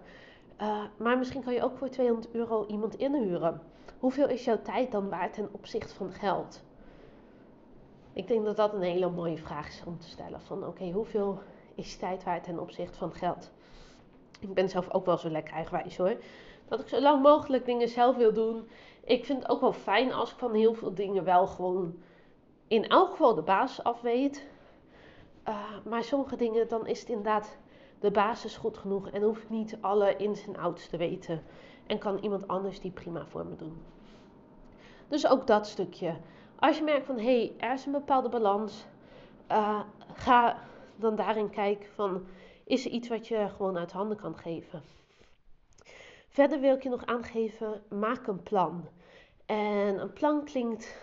Uh, 0.62 0.84
maar 0.98 1.18
misschien 1.18 1.44
kan 1.44 1.54
je 1.54 1.64
ook 1.64 1.78
voor 1.78 1.90
200 1.90 2.32
euro 2.32 2.66
iemand 2.68 2.96
inhuren. 2.96 3.62
Hoeveel 4.00 4.28
is 4.28 4.46
jouw 4.46 4.62
tijd 4.62 4.92
dan 4.92 5.10
waard 5.10 5.34
ten 5.34 5.50
opzichte 5.52 5.96
van 5.96 6.12
geld? 6.12 6.64
Ik 8.14 8.28
denk 8.28 8.46
dat 8.46 8.56
dat 8.56 8.74
een 8.74 8.82
hele 8.82 9.10
mooie 9.10 9.38
vraag 9.38 9.68
is 9.68 9.84
om 9.86 10.00
te 10.00 10.10
stellen. 10.10 10.42
Van 10.42 10.66
oké, 10.68 10.92
hoeveel 10.92 11.40
is 11.76 11.98
tijd 11.98 12.24
waard 12.24 12.44
ten 12.44 12.60
opzichte 12.60 12.98
van 12.98 13.14
geld? 13.14 13.52
Ik 14.40 14.54
ben 14.54 14.70
zelf 14.70 14.94
ook 14.94 15.06
wel 15.06 15.18
zo 15.18 15.30
lekker 15.30 15.54
eigenwijs 15.54 15.98
hoor. 15.98 16.16
Dat 16.68 16.80
ik 16.80 16.88
zo 16.88 17.02
lang 17.02 17.22
mogelijk 17.22 17.66
dingen 17.66 17.88
zelf 17.88 18.16
wil 18.16 18.34
doen. 18.34 18.68
Ik 19.10 19.26
vind 19.26 19.42
het 19.42 19.52
ook 19.52 19.62
wel 19.62 19.74
fijn 19.74 20.14
als 20.14 20.32
ik 20.32 20.38
van 20.38 20.54
heel 20.54 20.74
veel 20.74 20.94
dingen 20.94 21.24
wel 21.24 21.48
gewoon 21.48 21.96
in 22.68 22.88
elk 22.88 23.10
geval 23.10 23.36
de 23.36 23.42
basis 23.42 23.84
af 23.84 24.02
weet. 24.02 24.48
Uh, 25.48 25.66
maar 25.86 26.04
sommige 26.04 26.36
dingen, 26.36 26.68
dan 26.68 26.88
is 26.88 27.00
het 27.00 27.10
inderdaad 27.10 27.58
de 28.00 28.12
basis 28.12 28.58
goed 28.58 28.78
genoeg. 28.78 29.10
En 29.10 29.22
hoef 29.22 29.42
ik 29.42 29.50
niet 29.50 29.78
alle 29.82 30.16
ins 30.16 30.48
en 30.48 30.58
outs 30.58 30.90
te 30.90 30.98
weten. 30.98 31.44
En 31.88 31.98
kan 31.98 32.18
iemand 32.18 32.48
anders 32.48 32.80
die 32.80 32.92
prima 32.92 33.26
voor 33.26 33.46
me 33.46 33.56
doen. 33.56 33.82
Dus 35.08 35.28
ook 35.28 35.48
dat 35.48 35.68
stukje. 35.68 36.16
Als 36.60 36.78
je 36.78 36.84
merkt 36.84 37.06
van 37.06 37.18
hé, 37.18 37.24
hey, 37.24 37.54
er 37.58 37.74
is 37.74 37.86
een 37.86 37.92
bepaalde 37.92 38.30
balans. 38.30 38.86
Uh, 39.52 39.80
ga 40.14 40.60
dan 40.96 41.16
daarin 41.16 41.50
kijken 41.50 41.90
van 41.94 42.26
is 42.64 42.86
er 42.86 42.92
iets 42.92 43.08
wat 43.08 43.28
je 43.28 43.50
gewoon 43.56 43.78
uit 43.78 43.92
handen 43.92 44.18
kan 44.18 44.38
geven. 44.38 44.82
Verder 46.28 46.60
wil 46.60 46.76
ik 46.76 46.84
je 46.84 46.90
nog 46.90 47.06
aangeven, 47.06 47.82
maak 47.90 48.28
een 48.28 48.44
plan. 48.44 48.88
En 49.50 50.02
een 50.02 50.14
plan 50.14 50.44
klinkt 50.44 50.98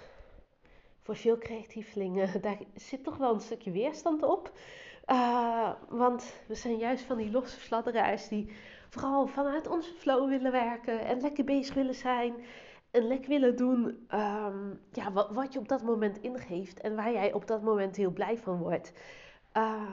voor 1.02 1.16
veel 1.16 1.38
creatievelingen, 1.38 2.40
daar 2.42 2.58
zit 2.74 3.04
toch 3.04 3.16
wel 3.16 3.34
een 3.34 3.40
stukje 3.40 3.70
weerstand 3.70 4.22
op. 4.22 4.52
Uh, 5.06 5.72
want 5.88 6.40
we 6.46 6.54
zijn 6.54 6.76
juist 6.76 7.04
van 7.04 7.16
die 7.16 7.30
losse 7.30 7.60
fladderaars 7.60 8.28
die 8.28 8.52
vooral 8.88 9.26
vanuit 9.26 9.68
onze 9.68 9.92
flow 9.92 10.28
willen 10.28 10.52
werken 10.52 11.00
en 11.00 11.20
lekker 11.20 11.44
bezig 11.44 11.74
willen 11.74 11.94
zijn. 11.94 12.34
En 12.90 13.06
lekker 13.06 13.28
willen 13.28 13.56
doen 13.56 14.06
um, 14.14 14.80
ja, 14.92 15.12
wat, 15.12 15.30
wat, 15.30 15.52
je 15.52 15.58
op 15.58 15.68
dat 15.68 15.82
moment 15.82 16.18
ingeeft 16.18 16.80
en 16.80 16.96
waar 16.96 17.12
jij 17.12 17.32
op 17.32 17.46
dat 17.46 17.62
moment 17.62 17.96
heel 17.96 18.12
blij 18.12 18.38
van 18.38 18.58
wordt. 18.58 18.92
Uh, 19.56 19.92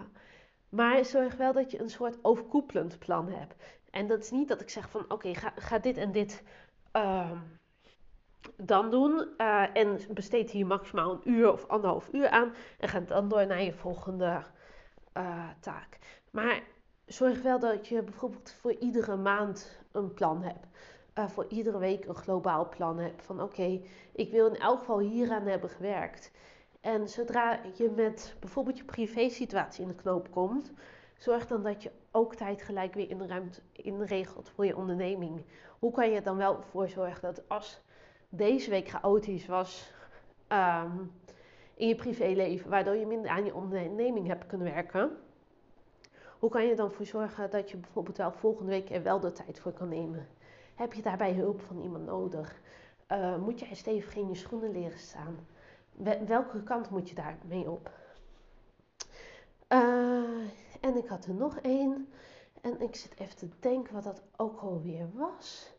maar 0.70 1.06
zorg 1.06 1.36
wel 1.36 1.54
dat 1.54 1.72
je 1.72 1.80
een 1.80 1.90
soort 1.90 2.18
overkoepelend 2.22 3.00
plan 3.00 3.30
hebt. 3.30 3.56
En 3.92 4.08
dat 4.08 4.20
is 4.20 4.32
niet 4.32 4.48
dat 4.48 4.62
ik 4.62 4.70
zeg 4.70 4.90
van 4.90 5.06
oké, 5.08 5.34
ga, 5.34 5.54
ga, 5.56 5.80
dit 5.80 5.98
en 5.98 6.12
dit 6.12 6.44
uh, 6.96 7.32
dan 8.58 8.90
doen. 8.90 9.28
Uh, 9.38 9.76
en 9.76 10.00
besteed 10.10 10.52
hier 10.52 10.66
maximaal 10.66 11.12
een 11.12 11.30
uur 11.32 11.52
of 11.52 11.68
anderhalf 11.68 12.10
uur 12.12 12.30
aan. 12.30 12.54
En 12.80 12.90
ga 12.90 13.00
dan 13.00 13.28
door 13.28 13.48
naar 13.48 13.62
je 13.62 13.74
volgende 13.74 14.44
uh, 15.18 15.50
taak. 15.60 16.00
Maar 16.32 16.64
zorg 17.06 17.42
wel 17.42 17.60
dat 17.60 17.88
je 17.88 18.04
bijvoorbeeld 18.04 18.56
voor 18.60 18.76
iedere 18.80 19.16
maand 19.16 19.80
een 19.92 20.14
plan 20.14 20.44
hebt. 20.44 20.68
Uh, 21.20 21.28
voor 21.28 21.46
iedere 21.50 21.78
week 21.78 22.06
een 22.06 22.16
globaal 22.16 22.70
plan 22.70 23.00
hebt. 23.00 23.22
Van 23.22 23.42
oké, 23.42 23.82
ik 24.12 24.32
wil 24.32 24.48
in 24.48 24.60
elk 24.60 24.80
geval 24.80 25.00
hieraan 25.00 25.48
hebben 25.48 25.70
gewerkt. 25.70 26.32
En 26.82 27.10
zodra 27.10 27.60
je 27.78 27.92
met 27.96 28.36
bijvoorbeeld 28.40 28.78
je 28.78 28.84
privé 28.84 29.30
situatie 29.30 29.82
in 29.82 29.88
de 29.88 29.96
knoop 29.96 30.32
komt, 30.32 30.72
zorg 31.18 31.48
dan 31.48 31.64
dat 31.64 31.84
je 31.84 31.92
ook 32.12 32.36
tijd 32.36 32.62
gelijk 32.62 32.94
weer 32.94 33.10
in 33.10 33.18
de 33.18 33.28
ruimte 33.28 33.62
inregelt 33.72 34.50
voor 34.50 34.66
je 34.66 34.78
onderneming. 34.78 35.46
Hoe 35.80 35.92
kan 35.92 36.10
je 36.10 36.16
er 36.16 36.24
dan 36.24 36.38
wel 36.38 36.62
voor 36.62 36.90
zorgen 36.90 37.22
dat 37.22 37.50
als 37.50 37.82
deze 38.36 38.70
week 38.70 38.90
chaotisch 38.90 39.46
was 39.46 39.92
um, 40.48 41.12
in 41.74 41.88
je 41.88 41.96
privéleven, 41.96 42.70
waardoor 42.70 42.96
je 42.96 43.06
minder 43.06 43.32
aan 43.32 43.46
je 43.46 43.54
onderneming 43.54 44.28
hebt 44.28 44.46
kunnen 44.46 44.74
werken, 44.74 45.18
hoe 46.40 46.50
kan 46.50 46.66
je 46.66 46.76
dan 46.76 46.92
voor 46.92 47.06
zorgen 47.06 47.50
dat 47.50 47.72
je 47.72 47.78
bijvoorbeeld 47.78 48.18
wel 48.18 48.32
volgende 48.32 48.72
week 48.72 48.90
er 48.90 49.04
wel 49.04 49.20
de 49.20 49.32
tijd 49.32 49.60
voor 49.60 49.72
kan 49.72 49.90
nemen? 49.90 50.28
Heb 50.76 50.94
je 50.94 51.02
daarbij 51.02 51.34
hulp 51.34 51.62
van 51.62 51.82
iemand 51.82 52.06
nodig? 52.06 52.62
Uh, 53.12 53.38
moet 53.38 53.60
jij 53.60 53.76
stevig 53.76 54.16
in 54.16 54.28
je 54.28 54.36
schoenen 54.36 54.72
leren 54.72 55.00
staan? 55.00 55.48
welke 56.26 56.64
kant 56.64 56.90
moet 56.90 57.10
je 57.10 57.16
daarmee 57.16 57.70
op? 57.70 57.92
Uh, 59.70 60.48
en 60.82 60.98
ik 60.98 61.08
had 61.08 61.26
er 61.26 61.34
nog 61.34 61.58
één. 61.58 62.08
En 62.62 62.82
ik 62.82 62.96
zit 62.96 63.20
even 63.20 63.36
te 63.36 63.50
denken 63.60 63.94
wat 63.94 64.04
dat 64.04 64.22
ook 64.36 64.60
alweer 64.60 65.10
was. 65.14 65.74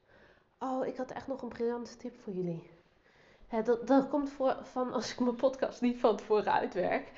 Oh, 0.65 0.87
ik 0.87 0.97
had 0.97 1.11
echt 1.11 1.27
nog 1.27 1.43
een 1.43 1.49
briljante 1.49 1.97
tip 1.97 2.21
voor 2.23 2.33
jullie. 2.33 2.71
dat, 3.85 4.09
komt 4.09 4.31
voor, 4.31 4.57
van 4.63 4.93
als 4.93 5.13
ik 5.13 5.21
mijn 5.21 5.37
podcast 5.37 5.81
niet 5.81 6.01
van 6.01 6.17
tevoren 6.17 6.53
uitwerk. 6.53 7.13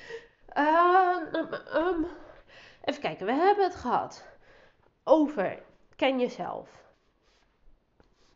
Uh, 0.56 1.16
um, 1.74 2.06
even 2.84 3.00
kijken, 3.00 3.26
we 3.26 3.32
hebben 3.32 3.64
het 3.64 3.74
gehad 3.74 4.26
over 5.04 5.62
ken 5.96 6.20
jezelf. 6.20 6.84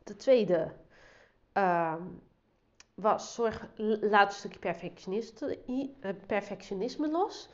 De 0.05 0.17
tweede 0.17 0.73
was 2.95 3.35
zorg, 3.35 3.69
laat 4.01 4.29
een 4.29 4.39
stukje 4.39 4.59
perfectionisme, 4.59 5.59
eh, 6.01 6.15
perfectionisme 6.27 7.11
los. 7.11 7.49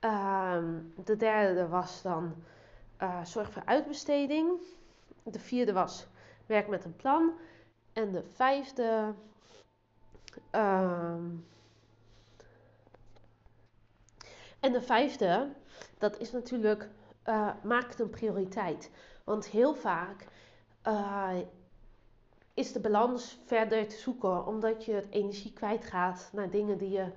Ehm, 0.00 0.80
de 1.04 1.16
derde 1.16 1.68
was 1.68 2.02
dan 2.02 2.34
uh, 3.02 3.24
zorg 3.24 3.50
voor 3.50 3.62
uitbesteding. 3.64 4.60
De 5.22 5.38
vierde 5.38 5.72
was 5.72 6.06
werk 6.46 6.68
met 6.68 6.84
een 6.84 6.96
plan. 6.96 7.32
En 7.92 8.12
de 8.12 8.22
vijfde. 8.22 9.14
Uh, 10.52 11.14
en 14.60 14.72
de 14.72 14.82
vijfde, 14.82 15.52
dat 15.98 16.18
is 16.18 16.32
natuurlijk 16.32 16.88
uh, 17.28 17.50
maak 17.62 17.88
het 17.88 18.00
een 18.00 18.10
prioriteit. 18.10 18.90
Want 19.24 19.46
heel 19.46 19.74
vaak 19.74 20.26
uh, 20.86 21.30
is 22.54 22.72
de 22.72 22.80
balans 22.80 23.38
verder 23.44 23.88
te 23.88 23.96
zoeken, 23.96 24.46
omdat 24.46 24.84
je 24.84 24.92
het 24.92 25.10
energie 25.10 25.52
kwijtgaat 25.52 26.30
naar 26.32 26.50
dingen 26.50 26.78
die 26.78 26.90
je 26.90 27.12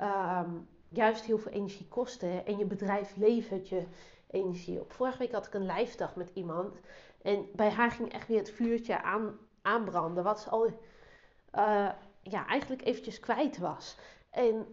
um, 0.00 0.68
juist 0.88 1.24
heel 1.24 1.38
veel 1.38 1.52
energie 1.52 1.88
kosten. 1.88 2.46
En 2.46 2.58
je 2.58 2.64
bedrijf 2.64 3.16
levert 3.16 3.68
je 3.68 3.86
energie 4.30 4.80
op. 4.80 4.92
Vorige 4.92 5.18
week 5.18 5.32
had 5.32 5.46
ik 5.46 5.54
een 5.54 5.66
lijfdag 5.66 6.16
met 6.16 6.30
iemand. 6.34 6.80
En 7.22 7.48
bij 7.54 7.70
haar 7.70 7.90
ging 7.90 8.12
echt 8.12 8.28
weer 8.28 8.38
het 8.38 8.50
vuurtje 8.50 9.02
aan, 9.02 9.38
aanbranden. 9.62 10.24
Wat 10.24 10.40
ze 10.40 10.50
al 10.50 10.66
uh, 10.66 11.90
ja, 12.22 12.46
eigenlijk 12.46 12.84
eventjes 12.84 13.20
kwijt 13.20 13.58
was. 13.58 13.98
En 14.30 14.66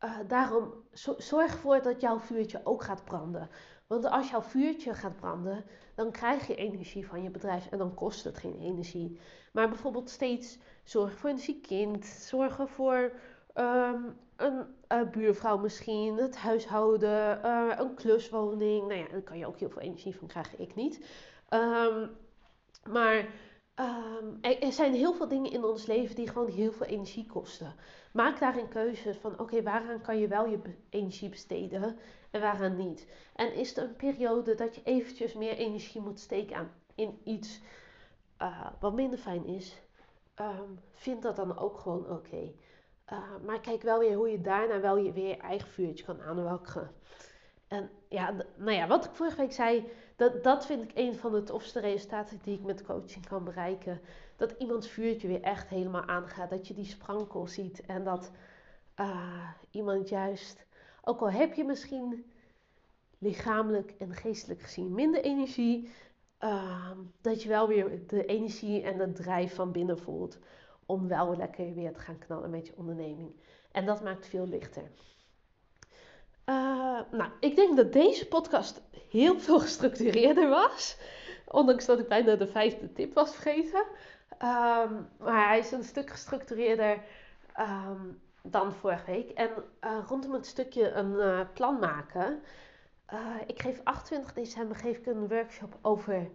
uh, 0.00 0.18
daarom 0.26 0.72
zorg 1.18 1.52
ervoor 1.52 1.82
dat 1.82 2.00
jouw 2.00 2.18
vuurtje 2.18 2.60
ook 2.64 2.82
gaat 2.82 3.04
branden. 3.04 3.50
Want 3.86 4.04
als 4.04 4.30
jouw 4.30 4.42
vuurtje 4.42 4.94
gaat 4.94 5.16
branden, 5.16 5.64
dan 5.94 6.10
krijg 6.10 6.46
je 6.46 6.54
energie 6.54 7.06
van 7.06 7.22
je 7.22 7.30
bedrijf 7.30 7.66
en 7.66 7.78
dan 7.78 7.94
kost 7.94 8.24
het 8.24 8.38
geen 8.38 8.58
energie. 8.58 9.20
Maar 9.52 9.68
bijvoorbeeld 9.68 10.10
steeds 10.10 10.58
zorgen 10.84 11.18
voor 11.18 11.30
een 11.30 11.38
ziek 11.38 11.62
kind, 11.62 12.06
zorgen 12.06 12.68
voor 12.68 13.12
um, 13.54 14.16
een 14.36 14.66
uh, 14.92 15.10
buurvrouw 15.10 15.58
misschien, 15.58 16.16
het 16.16 16.36
huishouden, 16.36 17.48
een 17.80 17.94
kluswoning. 17.94 18.88
Nou 18.88 19.00
ja, 19.00 19.08
daar 19.08 19.22
kan 19.22 19.38
je 19.38 19.46
ook 19.46 19.58
heel 19.58 19.70
veel 19.70 19.82
energie 19.82 20.16
van 20.16 20.28
krijgen, 20.28 20.60
ik 20.60 20.74
niet. 20.74 21.06
Um, 21.50 22.10
maar 22.90 23.16
um, 23.76 24.38
er, 24.40 24.72
zijn 24.72 24.94
heel 24.94 25.14
veel 25.14 25.28
dingen 25.28 25.50
in 25.50 25.64
ons 25.64 25.86
leven 25.86 26.14
die 26.14 26.28
gewoon 26.28 26.50
heel 26.50 26.72
veel 26.72 26.86
energie 26.86 27.26
kosten. 27.26 27.74
Maak 28.12 28.38
daarin 28.38 28.68
keuzes 28.68 29.16
van 29.16 29.38
oké, 29.38 29.62
waaraan 29.62 30.00
kan 30.00 30.18
je 30.18 30.28
wel 30.28 30.46
je 30.46 30.60
energie 30.90 31.28
besteden 31.28 31.98
en 32.30 32.40
waaraan 32.40 32.76
niet. 32.76 33.06
En 33.34 33.54
is 33.54 33.76
er 33.76 33.82
een 33.82 33.96
periode 33.96 34.54
dat 34.54 34.74
je 34.74 34.82
eventjes 34.84 35.34
meer 35.34 35.56
energie 35.56 36.00
moet 36.00 36.20
steken 36.20 36.56
aan 36.56 36.70
in 36.94 37.20
iets 37.24 37.60
uh, 38.42 38.66
wat 38.80 38.94
minder 38.94 39.18
fijn 39.18 39.46
is, 39.46 39.76
vind 40.92 41.22
dat 41.22 41.36
dan 41.36 41.58
ook 41.58 41.78
gewoon 41.78 42.10
oké. 42.10 42.52
Uh, 43.12 43.18
maar 43.44 43.60
kijk 43.60 43.82
wel 43.82 43.98
weer 43.98 44.16
hoe 44.16 44.30
je 44.30 44.40
daarna 44.40 44.80
wel 44.80 44.96
je 44.96 45.12
weer 45.12 45.38
eigen 45.38 45.68
vuurtje 45.68 46.04
kan 46.04 46.22
aanwakkeren. 46.22 46.90
En 47.70 47.90
ja, 48.08 48.34
nou 48.56 48.72
ja, 48.72 48.86
wat 48.86 49.04
ik 49.04 49.10
vorige 49.10 49.36
week 49.36 49.52
zei, 49.52 49.90
dat, 50.16 50.44
dat 50.44 50.66
vind 50.66 50.82
ik 50.82 50.90
een 50.94 51.14
van 51.14 51.32
de 51.32 51.42
tofste 51.42 51.80
resultaten 51.80 52.38
die 52.42 52.58
ik 52.58 52.64
met 52.64 52.84
coaching 52.84 53.26
kan 53.26 53.44
bereiken. 53.44 54.00
Dat 54.36 54.54
iemands 54.58 54.88
vuurtje 54.88 55.28
weer 55.28 55.42
echt 55.42 55.68
helemaal 55.68 56.06
aangaat. 56.06 56.50
Dat 56.50 56.68
je 56.68 56.74
die 56.74 56.84
sprankel 56.84 57.46
ziet 57.46 57.80
en 57.86 58.04
dat 58.04 58.30
uh, 59.00 59.50
iemand 59.70 60.08
juist 60.08 60.66
Ook 61.02 61.20
al 61.20 61.30
heb 61.30 61.54
je 61.54 61.64
misschien 61.64 62.32
lichamelijk 63.18 63.94
en 63.98 64.14
geestelijk 64.14 64.60
gezien 64.60 64.94
minder 64.94 65.22
energie, 65.22 65.90
ehm, 66.38 66.98
dat 67.20 67.42
je 67.42 67.48
wel 67.48 67.68
weer 67.68 68.06
de 68.06 68.24
energie 68.24 68.82
en 68.82 68.98
de 68.98 69.12
drijf 69.12 69.54
van 69.54 69.72
binnen 69.72 69.98
voelt 69.98 70.38
om 70.86 71.08
wel 71.08 71.36
lekker 71.36 71.74
weer 71.74 71.92
te 71.92 72.00
gaan 72.00 72.18
knallen 72.18 72.50
met 72.50 72.66
je 72.66 72.76
onderneming. 72.76 73.32
En 73.72 73.86
dat 73.86 74.02
maakt 74.02 74.26
veel 74.26 74.46
lichter. 74.46 74.90
Uh, 76.50 77.00
nou, 77.10 77.30
ik 77.40 77.56
denk 77.56 77.76
dat 77.76 77.92
deze 77.92 78.28
podcast 78.28 78.82
heel 79.10 79.38
veel 79.38 79.60
gestructureerder 79.60 80.48
was. 80.48 80.96
Ondanks 81.46 81.86
dat 81.86 81.98
ik 81.98 82.08
bijna 82.08 82.34
de 82.34 82.46
vijfde 82.46 82.92
tip 82.92 83.14
was 83.14 83.32
vergeten. 83.32 83.84
Ehm, 84.38 84.92
maar 85.18 85.48
hij 85.48 85.58
is 85.58 85.70
een 85.70 85.84
stuk 85.84 86.10
gestructureerder 86.10 87.02
ehm, 87.54 88.00
dan 88.42 88.72
vorige 88.72 89.10
week. 89.10 89.30
En 89.30 89.50
uh, 89.84 89.98
rondom 90.08 90.32
het 90.32 90.46
stukje 90.46 90.90
een 90.90 91.12
uh, 91.12 91.40
plan 91.54 91.78
maken. 91.78 92.42
ik 93.46 93.62
geef 93.62 93.80
28 93.84 94.32
december 94.32 94.76
geef 94.76 94.96
ik 94.96 95.06
een 95.06 95.28
workshop 95.28 95.78
over 95.82 96.30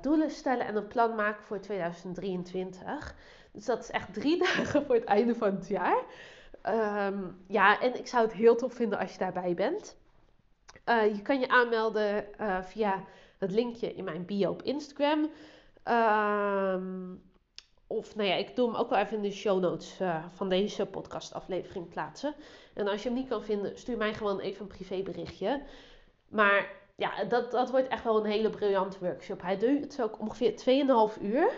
doelen 0.00 0.30
stellen 0.30 0.66
en 0.66 0.76
een 0.76 0.86
plan 0.86 1.14
maken 1.14 1.44
voor 1.44 1.60
2023. 1.60 3.14
Dus 3.52 3.64
dat 3.64 3.82
is 3.82 3.90
echt 3.90 4.14
drie 4.14 4.38
dagen 4.44 4.86
voor 4.86 4.94
het 4.94 5.04
einde 5.04 5.34
van 5.34 5.54
het 5.54 5.68
jaar. 5.68 6.02
Um, 6.68 7.44
ja, 7.46 7.80
en 7.80 7.98
ik 7.98 8.06
zou 8.06 8.24
het 8.24 8.32
heel 8.32 8.56
tof 8.56 8.74
vinden 8.74 8.98
als 8.98 9.12
je 9.12 9.18
daarbij 9.18 9.54
bent. 9.54 9.96
Uh, 10.88 11.14
je 11.14 11.22
kan 11.22 11.40
je 11.40 11.48
aanmelden 11.48 12.26
uh, 12.40 12.62
via 12.62 13.04
het 13.38 13.50
linkje 13.50 13.94
in 13.94 14.04
mijn 14.04 14.24
bio 14.24 14.50
op 14.50 14.62
Instagram. 14.62 15.30
Um, 15.88 17.22
of 17.86 18.16
nou 18.16 18.28
ja, 18.28 18.34
ik 18.34 18.56
doe 18.56 18.66
hem 18.66 18.76
ook 18.76 18.90
wel 18.90 18.98
even 18.98 19.16
in 19.16 19.22
de 19.22 19.30
show 19.30 19.60
notes 19.60 20.00
uh, 20.00 20.24
van 20.30 20.48
deze 20.48 20.86
podcastaflevering 20.86 21.88
plaatsen. 21.88 22.34
En 22.74 22.88
als 22.88 23.02
je 23.02 23.08
hem 23.08 23.18
niet 23.18 23.28
kan 23.28 23.42
vinden, 23.42 23.78
stuur 23.78 23.96
mij 23.96 24.14
gewoon 24.14 24.40
even 24.40 24.60
een 24.60 24.66
privéberichtje. 24.66 25.62
Maar 26.28 26.70
ja, 26.96 27.24
dat, 27.24 27.50
dat 27.50 27.70
wordt 27.70 27.88
echt 27.88 28.04
wel 28.04 28.16
een 28.16 28.30
hele 28.30 28.50
briljante 28.50 28.98
workshop. 29.00 29.42
Hij 29.42 29.58
duurt 29.58 30.02
ook 30.02 30.20
ongeveer 30.20 30.52
2,5 31.16 31.22
uur. 31.22 31.50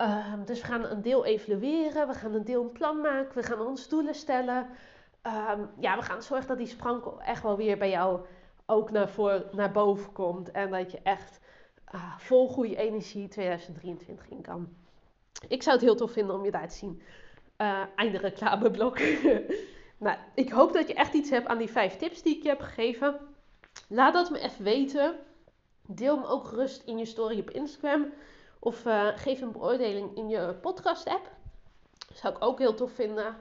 Ehm, 0.00 0.44
dus 0.44 0.60
we 0.60 0.66
gaan 0.66 0.84
een 0.84 1.02
deel 1.02 1.24
evalueren, 1.24 2.08
we 2.08 2.14
gaan 2.14 2.34
een 2.34 2.44
deel 2.44 2.62
een 2.62 2.72
plan 2.72 3.00
maken, 3.00 3.34
we 3.34 3.42
gaan 3.42 3.60
ons 3.60 3.88
doelen 3.88 4.14
stellen. 4.14 4.66
Um, 5.26 5.70
ja, 5.78 5.96
we 5.96 6.02
gaan 6.02 6.22
zorgen 6.22 6.48
dat 6.48 6.58
die 6.58 6.66
sprankel 6.66 7.20
echt 7.22 7.42
wel 7.42 7.56
weer 7.56 7.78
bij 7.78 7.90
jou 7.90 8.20
ook 8.66 8.90
naar, 8.90 9.08
voor, 9.08 9.44
naar 9.52 9.72
boven 9.72 10.12
komt. 10.12 10.50
En 10.50 10.70
dat 10.70 10.90
je 10.90 11.00
echt 11.02 11.40
uh, 11.94 12.18
vol 12.18 12.48
goede 12.48 12.76
energie 12.76 13.28
2023 13.28 14.28
in 14.28 14.42
kan. 14.42 14.68
Ik 15.48 15.62
zou 15.62 15.76
het 15.76 15.84
heel 15.84 15.96
tof 15.96 16.12
vinden 16.12 16.34
om 16.34 16.44
je 16.44 16.50
daar 16.50 16.68
te 16.68 16.76
zien. 16.76 17.02
Uh, 17.58 17.82
einde 17.96 18.18
reclameblok. 18.18 18.98
nou, 19.98 20.18
ik 20.34 20.50
hoop 20.50 20.72
dat 20.72 20.88
je 20.88 20.94
echt 20.94 21.14
iets 21.14 21.30
hebt 21.30 21.46
aan 21.46 21.58
die 21.58 21.70
vijf 21.70 21.96
tips 21.96 22.22
die 22.22 22.36
ik 22.36 22.42
je 22.42 22.48
heb 22.48 22.60
gegeven. 22.60 23.20
Laat 23.88 24.12
dat 24.12 24.30
me 24.30 24.38
even 24.38 24.64
weten. 24.64 25.16
Deel 25.86 26.16
hem 26.16 26.24
ook 26.24 26.44
gerust 26.44 26.82
in 26.82 26.98
je 26.98 27.04
story 27.04 27.40
op 27.40 27.50
Instagram. 27.50 28.12
Of 28.60 28.84
uh, 28.84 29.08
geef 29.14 29.40
een 29.40 29.52
beoordeling 29.52 30.16
in 30.16 30.28
je 30.28 30.54
podcast-app. 30.60 31.30
Zou 32.12 32.34
ik 32.34 32.44
ook 32.44 32.58
heel 32.58 32.74
tof 32.74 32.92
vinden. 32.92 33.36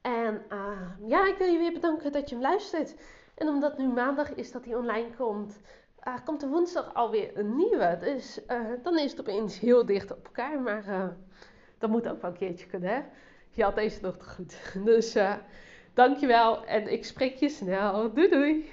En 0.00 0.42
uh, 0.52 1.08
ja, 1.08 1.26
ik 1.26 1.36
wil 1.36 1.46
je 1.46 1.58
weer 1.58 1.72
bedanken 1.72 2.12
dat 2.12 2.28
je 2.28 2.34
hem 2.34 2.44
luistert. 2.44 2.94
En 3.34 3.48
omdat 3.48 3.78
nu 3.78 3.88
maandag 3.88 4.34
is 4.34 4.52
dat 4.52 4.64
hij 4.64 4.74
online 4.74 5.14
komt, 5.16 5.60
uh, 6.08 6.14
komt 6.24 6.42
er 6.42 6.48
woensdag 6.48 6.94
alweer 6.94 7.38
een 7.38 7.56
nieuwe. 7.56 7.98
Dus 8.00 8.40
dan 8.82 8.98
is 8.98 9.10
het 9.10 9.20
opeens 9.20 9.58
heel 9.58 9.86
dicht 9.86 10.10
op 10.10 10.24
elkaar. 10.24 10.60
Maar 10.60 11.14
dat 11.78 11.90
moet 11.90 12.08
ook 12.08 12.22
wel 12.22 12.30
een 12.30 12.36
keertje 12.36 12.66
kunnen, 12.66 12.90
hè? 12.90 13.02
Je 13.50 13.62
had 13.62 13.74
deze 13.74 14.00
nog 14.02 14.16
te 14.16 14.28
goed. 14.28 14.56
Dus 14.84 15.16
dankjewel 15.94 16.64
en 16.64 16.92
ik 16.92 17.04
spreek 17.04 17.34
je 17.34 17.48
snel. 17.48 18.12
Doei 18.12 18.28
doei! 18.28 18.72